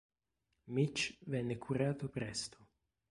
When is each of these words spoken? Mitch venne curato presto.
Mitch 0.71 1.15
venne 1.27 1.59
curato 1.59 2.09
presto. 2.09 2.67